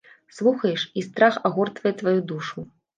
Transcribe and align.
Слухаеш, 0.37 0.87
і 0.99 1.05
страх 1.09 1.39
агортвае 1.53 1.97
тваю 2.03 2.21
душу. 2.37 2.71